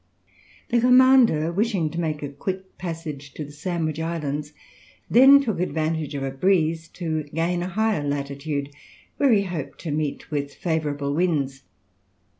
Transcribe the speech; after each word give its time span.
The 0.69 0.79
commander, 0.81 1.51
wishing 1.51 1.91
to 1.91 1.99
make 1.99 2.23
a 2.23 2.29
quick 2.29 2.79
passage 2.79 3.35
to 3.35 3.45
the 3.45 3.51
Sandwich 3.51 3.99
Islands, 3.99 4.51
then 5.11 5.39
took 5.39 5.59
advantage 5.59 6.15
of 6.15 6.23
a 6.23 6.31
breeze 6.31 6.87
to 6.93 7.21
gain 7.25 7.61
a 7.61 7.67
higher 7.67 8.03
latitude, 8.03 8.71
where 9.17 9.31
he 9.31 9.43
hoped 9.43 9.77
to 9.81 9.91
meet 9.91 10.31
with 10.31 10.55
favourable 10.55 11.13
winds. 11.13 11.61